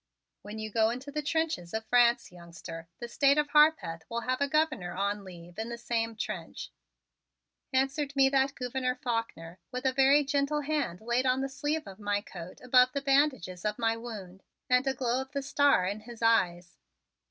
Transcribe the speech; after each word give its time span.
"When 0.41 0.57
you 0.57 0.71
go 0.71 0.89
into 0.89 1.11
the 1.11 1.21
trenches 1.21 1.75
of 1.75 1.85
France, 1.85 2.31
youngster, 2.31 2.87
the 2.97 3.07
State 3.07 3.37
of 3.37 3.49
Harpeth 3.49 4.03
will 4.09 4.21
have 4.21 4.41
a 4.41 4.47
Governor 4.47 4.93
on 4.93 5.23
leave 5.23 5.59
in 5.59 5.69
the 5.69 5.77
same 5.77 6.15
trench," 6.15 6.71
answered 7.71 8.15
me 8.15 8.27
that 8.29 8.55
Gouverneur 8.55 8.95
Faulkner 8.95 9.59
with 9.71 9.85
a 9.85 9.93
very 9.93 10.23
gentle 10.23 10.61
hand 10.61 11.01
laid 11.01 11.27
on 11.27 11.41
the 11.41 11.47
sleeve 11.49 11.85
of 11.85 11.99
my 11.99 12.19
coat 12.19 12.59
above 12.61 12.93
the 12.93 13.01
bandages 13.03 13.63
of 13.63 13.77
my 13.77 13.95
wound, 13.95 14.41
and 14.67 14.87
a 14.87 14.95
glow 14.95 15.21
of 15.21 15.33
the 15.33 15.43
star 15.43 15.85
in 15.85 15.99
his 15.99 16.23
eyes. 16.23 16.77